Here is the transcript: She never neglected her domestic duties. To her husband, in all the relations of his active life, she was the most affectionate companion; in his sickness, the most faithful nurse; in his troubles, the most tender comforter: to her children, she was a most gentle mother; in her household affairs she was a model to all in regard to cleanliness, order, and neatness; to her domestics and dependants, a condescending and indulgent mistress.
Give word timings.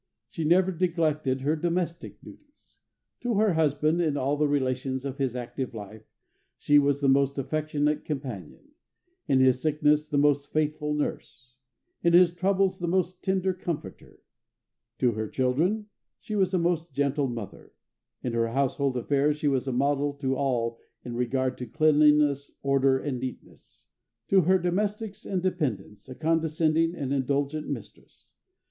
She 0.29 0.43
never 0.43 0.71
neglected 0.71 1.41
her 1.41 1.55
domestic 1.55 2.19
duties. 2.23 2.79
To 3.19 3.35
her 3.35 3.53
husband, 3.53 4.01
in 4.01 4.17
all 4.17 4.35
the 4.35 4.47
relations 4.47 5.05
of 5.05 5.19
his 5.19 5.35
active 5.35 5.75
life, 5.75 6.01
she 6.57 6.79
was 6.79 7.01
the 7.01 7.07
most 7.07 7.37
affectionate 7.37 8.03
companion; 8.03 8.69
in 9.27 9.39
his 9.41 9.61
sickness, 9.61 10.09
the 10.09 10.17
most 10.17 10.51
faithful 10.51 10.95
nurse; 10.95 11.53
in 12.01 12.13
his 12.13 12.33
troubles, 12.33 12.79
the 12.79 12.87
most 12.87 13.23
tender 13.23 13.53
comforter: 13.53 14.23
to 14.97 15.11
her 15.11 15.27
children, 15.27 15.85
she 16.19 16.35
was 16.35 16.51
a 16.51 16.57
most 16.57 16.91
gentle 16.91 17.27
mother; 17.27 17.71
in 18.23 18.33
her 18.33 18.47
household 18.47 18.97
affairs 18.97 19.37
she 19.37 19.47
was 19.47 19.67
a 19.67 19.71
model 19.71 20.13
to 20.15 20.35
all 20.35 20.79
in 21.05 21.13
regard 21.15 21.59
to 21.59 21.67
cleanliness, 21.67 22.57
order, 22.63 22.97
and 22.97 23.19
neatness; 23.19 23.85
to 24.29 24.41
her 24.41 24.57
domestics 24.57 25.25
and 25.27 25.43
dependants, 25.43 26.09
a 26.09 26.15
condescending 26.15 26.95
and 26.95 27.13
indulgent 27.13 27.69
mistress. 27.69 28.33